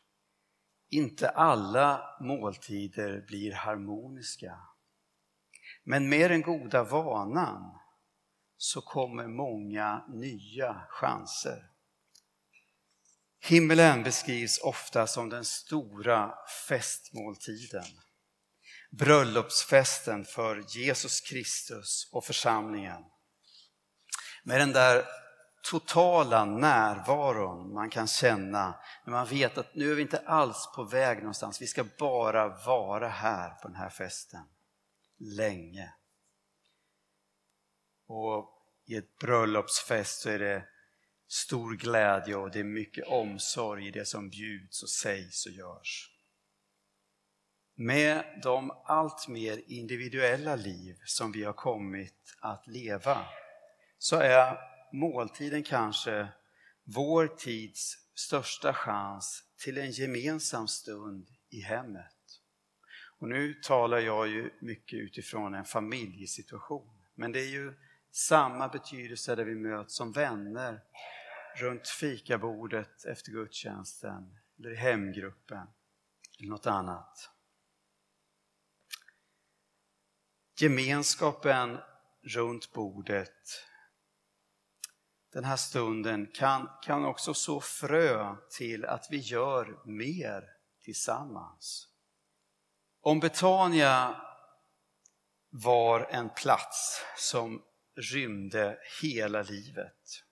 Inte 0.90 1.30
alla 1.30 2.18
måltider 2.20 3.26
blir 3.28 3.52
harmoniska. 3.52 4.60
Men 5.84 6.10
med 6.10 6.32
den 6.32 6.42
goda 6.42 6.84
vanan 6.84 7.80
så 8.64 8.82
kommer 8.82 9.28
många 9.28 10.06
nya 10.10 10.86
chanser. 10.90 11.70
Himmelen 13.42 14.04
beskrivs 14.04 14.60
ofta 14.60 15.08
som 15.08 15.30
den 15.30 15.46
stora 15.46 16.34
festmåltiden. 16.68 17.86
Bröllopsfesten 18.92 20.26
för 20.26 20.78
Jesus 20.78 21.22
Kristus 21.22 22.10
och 22.12 22.26
församlingen. 22.26 23.04
Med 24.44 24.60
den 24.60 24.72
där 24.72 25.06
totala 25.64 26.46
närvaron 26.46 27.74
man 27.74 27.90
kan 27.90 28.08
känna 28.08 28.80
när 29.06 29.12
man 29.12 29.28
vet 29.28 29.58
att 29.58 29.76
nu 29.76 29.92
är 29.92 29.96
vi 29.96 30.02
inte 30.02 30.24
alls 30.26 30.70
på 30.76 30.84
väg 30.84 31.18
någonstans, 31.18 31.62
vi 31.62 31.68
ska 31.68 31.86
bara 32.00 32.48
vara 32.66 33.08
här 33.08 33.50
på 33.50 33.68
den 33.68 33.78
här 33.78 33.90
festen 33.90 34.46
länge. 35.20 35.94
Och 38.08 38.53
i 38.86 38.96
ett 38.96 39.18
bröllopsfest 39.18 40.22
så 40.22 40.30
är 40.30 40.40
det 40.40 40.66
stor 41.28 41.76
glädje 41.76 42.36
och 42.36 42.52
det 42.52 42.60
är 42.60 42.64
mycket 42.64 43.08
omsorg 43.08 43.88
i 43.88 43.92
det 43.92 44.06
som 44.06 44.30
bjuds 44.30 44.84
och 44.84 44.90
sägs 44.90 45.46
och 45.46 45.52
görs. 45.52 46.10
Med 47.76 48.40
de 48.44 48.72
allt 48.86 49.28
mer 49.28 49.62
individuella 49.68 50.56
liv 50.56 50.96
som 51.06 51.32
vi 51.32 51.44
har 51.44 51.54
kommit 51.54 52.36
att 52.40 52.68
leva 52.68 53.26
så 53.98 54.16
är 54.16 54.58
måltiden 54.94 55.64
kanske 55.64 56.28
vår 56.84 57.28
tids 57.28 57.98
största 58.16 58.74
chans 58.74 59.44
till 59.64 59.78
en 59.78 59.92
gemensam 59.92 60.68
stund 60.68 61.28
i 61.50 61.62
hemmet. 61.62 62.14
Och 63.20 63.30
nu 63.30 63.54
talar 63.54 64.00
jag 64.00 64.28
ju 64.28 64.50
mycket 64.62 65.00
utifrån 65.00 65.54
en 65.54 65.66
familjesituation, 65.66 67.02
men 67.16 67.32
det 67.32 67.40
är 67.40 67.50
ju 67.50 67.74
samma 68.14 68.68
betydelse 68.68 69.36
där 69.36 69.46
vi 69.46 69.56
möts 69.56 69.96
som 69.96 70.12
vänner 70.12 70.84
runt 71.56 71.88
fikabordet 71.88 73.06
efter 73.06 73.32
gudstjänsten 73.32 74.40
eller 74.60 74.72
i 74.72 74.76
hemgruppen 74.76 75.68
eller 76.40 76.50
något 76.50 76.68
annat. 76.68 77.30
Gemenskapen 80.56 81.78
runt 82.22 82.74
bordet 82.74 83.64
den 85.34 85.44
här 85.44 85.58
stunden 85.58 86.28
kan, 86.34 86.70
kan 86.82 87.06
också 87.06 87.34
så 87.34 87.62
frö 87.62 88.36
till 88.50 88.86
att 88.86 89.08
vi 89.10 89.18
gör 89.18 89.82
mer 89.86 90.44
tillsammans. 90.84 91.88
Om 93.02 93.20
Betania 93.20 94.22
var 95.50 96.08
en 96.12 96.30
plats 96.30 97.02
som 97.18 97.64
rymde 97.96 98.78
hela 99.02 99.42
livet, 99.42 100.24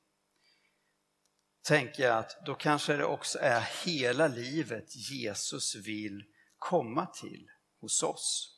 tänker 1.67 2.03
jag 2.03 2.17
att 2.17 2.45
då 2.45 2.55
kanske 2.55 2.97
det 2.97 3.05
också 3.05 3.39
är 3.41 3.85
hela 3.85 4.27
livet 4.27 4.95
Jesus 4.95 5.75
vill 5.75 6.23
komma 6.57 7.05
till. 7.05 7.47
hos 7.81 8.03
oss. 8.03 8.57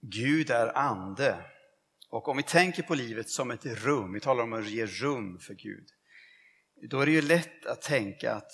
Gud 0.00 0.50
är 0.50 0.78
ande. 0.78 1.44
Och 2.08 2.28
om 2.28 2.36
vi 2.36 2.42
tänker 2.42 2.82
på 2.82 2.94
livet 2.94 3.30
som 3.30 3.50
ett 3.50 3.66
rum, 3.66 4.12
vi 4.12 4.20
talar 4.20 4.44
om 4.44 4.52
att 4.52 4.70
ge 4.70 4.86
rum 4.86 5.38
för 5.38 5.54
Gud, 5.54 5.88
då 6.90 7.00
är 7.00 7.06
det 7.06 7.12
ju 7.12 7.22
lätt 7.22 7.66
att 7.66 7.82
tänka 7.82 8.34
att 8.34 8.52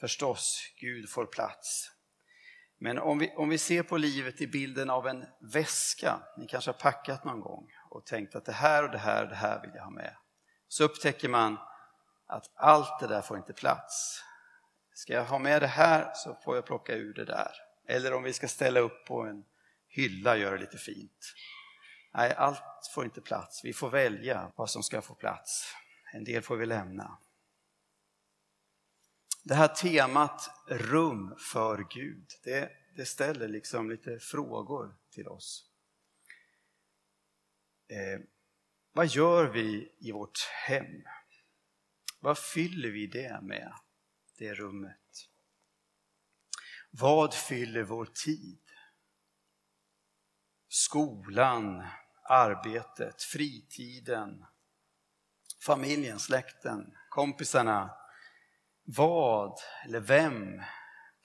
förstås, 0.00 0.72
Gud 0.80 1.08
får 1.08 1.26
plats. 1.26 1.90
Men 2.78 2.98
om 2.98 3.18
vi, 3.18 3.30
om 3.36 3.48
vi 3.48 3.58
ser 3.58 3.82
på 3.82 3.96
livet 3.96 4.40
i 4.40 4.46
bilden 4.46 4.90
av 4.90 5.06
en 5.06 5.24
väska, 5.52 6.22
ni 6.38 6.46
kanske 6.46 6.70
har 6.70 6.78
packat 6.78 7.24
någon 7.24 7.40
gång 7.40 7.68
och 7.92 8.06
tänkt 8.06 8.34
att 8.34 8.44
det 8.44 8.52
här 8.52 8.84
och 8.84 8.90
det 8.90 8.98
här 8.98 9.22
och 9.22 9.28
det 9.28 9.34
här 9.34 9.60
vill 9.60 9.70
jag 9.74 9.82
ha 9.82 9.90
med. 9.90 10.16
Så 10.68 10.84
upptäcker 10.84 11.28
man 11.28 11.58
att 12.26 12.50
allt 12.54 13.00
det 13.00 13.06
där 13.06 13.22
får 13.22 13.36
inte 13.36 13.52
plats. 13.52 14.22
Ska 14.94 15.12
jag 15.12 15.24
ha 15.24 15.38
med 15.38 15.62
det 15.62 15.66
här 15.66 16.12
så 16.14 16.34
får 16.44 16.56
jag 16.56 16.66
plocka 16.66 16.94
ur 16.94 17.14
det 17.14 17.24
där. 17.24 17.52
Eller 17.88 18.14
om 18.14 18.22
vi 18.22 18.32
ska 18.32 18.48
ställa 18.48 18.80
upp 18.80 19.06
på 19.06 19.22
en 19.22 19.44
hylla, 19.88 20.36
göra 20.36 20.54
det 20.54 20.60
lite 20.60 20.78
fint. 20.78 21.34
Nej, 22.14 22.34
allt 22.34 22.62
får 22.94 23.04
inte 23.04 23.20
plats. 23.20 23.64
Vi 23.64 23.72
får 23.72 23.90
välja 23.90 24.52
vad 24.56 24.70
som 24.70 24.82
ska 24.82 25.02
få 25.02 25.14
plats. 25.14 25.74
En 26.12 26.24
del 26.24 26.42
får 26.42 26.56
vi 26.56 26.66
lämna. 26.66 27.18
Det 29.44 29.54
här 29.54 29.68
temat 29.68 30.50
rum 30.66 31.34
för 31.52 31.86
Gud, 31.90 32.26
det, 32.44 32.70
det 32.96 33.06
ställer 33.06 33.48
liksom 33.48 33.90
lite 33.90 34.18
frågor 34.18 34.94
till 35.10 35.28
oss. 35.28 35.71
Eh, 37.92 38.20
vad 38.92 39.06
gör 39.06 39.44
vi 39.44 39.92
i 39.98 40.12
vårt 40.12 40.38
hem? 40.66 41.02
Vad 42.20 42.38
fyller 42.38 42.88
vi 42.88 43.06
det 43.06 43.40
med, 43.42 43.72
det 44.38 44.54
rummet? 44.54 45.28
Vad 46.90 47.34
fyller 47.34 47.82
vår 47.82 48.06
tid? 48.06 48.62
Skolan, 50.68 51.86
arbetet, 52.28 53.22
fritiden, 53.22 54.44
familjen, 55.66 56.18
släkten, 56.18 56.96
kompisarna. 57.08 57.90
Vad 58.82 59.58
eller 59.84 60.00
vem 60.00 60.62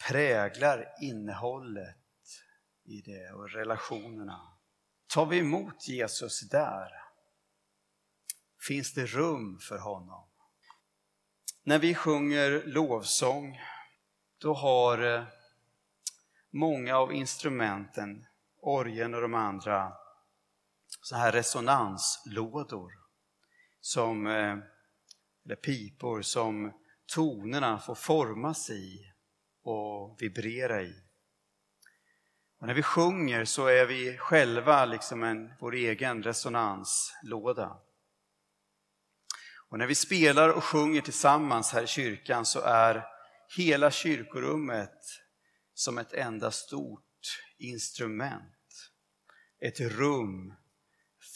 präglar 0.08 0.94
innehållet 1.02 1.98
i 2.84 3.02
det 3.02 3.32
och 3.32 3.50
relationerna? 3.50 4.57
Tar 5.18 5.26
vi 5.26 5.38
emot 5.38 5.88
Jesus 5.88 6.50
där? 6.50 6.92
Finns 8.68 8.94
det 8.94 9.06
rum 9.06 9.60
för 9.60 9.78
honom? 9.78 10.28
När 11.64 11.80
vi 11.80 11.96
sjunger 11.96 12.64
lovsång, 12.66 13.60
då 14.38 14.54
har 14.54 15.16
eh, 15.16 15.24
många 16.50 16.98
av 16.98 17.14
instrumenten, 17.14 18.26
orgeln 18.62 19.14
och 19.14 19.22
de 19.22 19.34
andra, 19.34 19.94
så 21.02 21.16
här 21.16 21.32
resonanslådor, 21.32 22.92
som, 23.82 24.28
eh, 24.28 24.58
eller 25.46 25.56
pipor 25.56 26.22
som 26.22 26.74
tonerna 27.06 27.80
får 27.80 27.96
formas 27.96 28.70
i 28.70 29.14
och 29.62 30.22
vibrera 30.22 30.82
i. 30.82 31.07
Och 32.60 32.68
när 32.68 32.74
vi 32.74 32.84
sjunger 32.84 33.46
så 33.46 33.68
är 33.68 33.86
vi 33.86 34.18
själva 34.18 34.86
liksom 34.86 35.24
en, 35.24 35.54
vår 35.60 35.76
egen 35.76 36.24
resonanslåda. 36.24 37.80
Och 39.70 39.78
när 39.78 39.88
vi 39.88 39.96
spelar 39.96 40.50
och 40.50 40.64
sjunger 40.64 41.02
tillsammans 41.02 41.74
här 41.74 41.84
i 41.84 41.88
kyrkan 41.88 42.46
så 42.46 42.60
är 42.62 43.06
hela 43.58 43.92
kyrkorummet 43.92 45.00
som 45.74 45.98
ett 45.98 46.14
enda 46.14 46.52
stort 46.52 47.04
instrument. 47.58 48.92
Ett 49.60 49.80
rum 49.80 50.54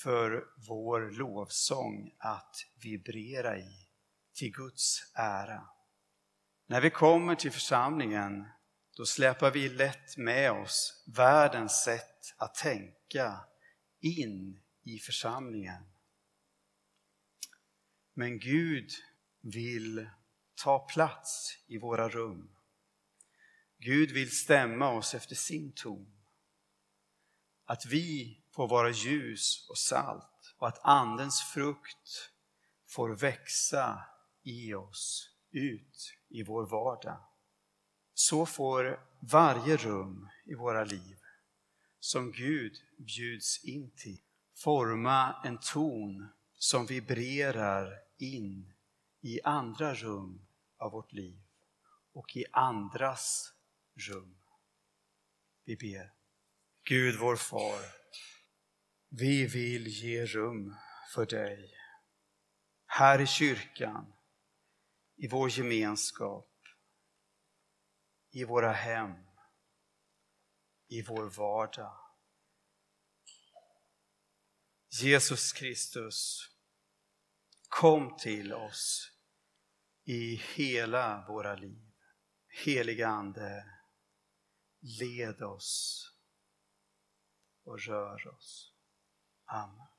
för 0.04 0.44
vår 0.68 1.12
lovsång 1.12 2.12
att 2.18 2.56
vibrera 2.84 3.58
i 3.58 3.88
till 4.36 4.52
Guds 4.52 5.12
ära. 5.16 5.64
När 6.68 6.82
vi 6.82 6.90
kommer 6.90 7.36
till 7.36 7.52
församlingen 7.52 8.46
då 9.02 9.06
släpar 9.06 9.52
vi 9.52 9.70
lätt 9.70 10.18
med 10.18 10.52
oss 10.52 11.04
världens 11.08 11.84
sätt 11.84 12.34
att 12.38 12.56
tänka 12.56 13.46
in 14.00 14.62
i 14.84 15.00
församlingen. 15.00 15.84
Men 18.14 18.40
Gud 18.40 18.92
vill 19.42 20.10
ta 20.64 20.80
plats 20.80 21.58
i 21.68 21.78
våra 21.78 22.10
rum. 22.10 22.56
Gud 23.78 24.12
vill 24.12 24.38
stämma 24.38 24.90
oss 24.90 25.14
efter 25.14 25.36
sin 25.36 25.74
ton. 25.76 26.22
Att 27.66 27.86
vi 27.86 28.44
får 28.56 28.68
vara 28.68 28.90
ljus 28.90 29.70
och 29.70 29.78
salt 29.78 30.56
och 30.58 30.68
att 30.68 30.80
Andens 30.86 31.42
frukt 31.54 32.32
får 32.88 33.16
växa 33.16 34.04
i 34.44 34.74
oss, 34.74 35.30
ut 35.52 36.14
i 36.30 36.44
vår 36.44 36.66
vardag. 36.66 37.31
Så 38.22 38.46
får 38.46 39.00
varje 39.20 39.78
rum 39.78 40.30
i 40.46 40.54
våra 40.54 40.84
liv 40.84 41.18
som 42.00 42.32
Gud 42.32 42.74
bjuds 42.98 43.64
in 43.64 43.92
till 43.92 44.22
forma 44.56 45.42
en 45.44 45.58
ton 45.58 46.30
som 46.58 46.86
vibrerar 46.86 48.00
in 48.18 48.74
i 49.22 49.42
andra 49.42 49.94
rum 49.94 50.48
av 50.78 50.92
vårt 50.92 51.14
liv 51.14 51.42
och 52.14 52.38
i 52.38 52.46
andras 52.52 53.54
rum. 53.96 54.38
Vi 55.66 55.76
ber. 55.76 56.14
Gud 56.84 57.20
vår 57.20 57.36
far, 57.36 57.82
vi 59.10 59.46
vill 59.46 59.88
ge 59.88 60.26
rum 60.26 60.76
för 61.14 61.26
dig. 61.26 61.74
Här 62.86 63.22
i 63.22 63.28
kyrkan, 63.28 64.14
i 65.16 65.28
vår 65.28 65.50
gemenskap, 65.50 66.51
i 68.32 68.44
våra 68.44 68.72
hem, 68.72 69.16
i 70.88 71.02
vår 71.02 71.30
vardag. 71.30 71.98
Jesus 75.02 75.54
Kristus, 75.54 76.50
kom 77.70 78.18
till 78.18 78.54
oss 78.54 79.12
i 80.04 80.36
hela 80.36 81.26
våra 81.28 81.56
liv. 81.56 81.92
Heliga 82.66 83.08
Ande, 83.08 83.66
led 85.00 85.42
oss 85.42 86.06
och 87.64 87.80
rör 87.80 88.28
oss. 88.28 88.74
Amen. 89.46 89.91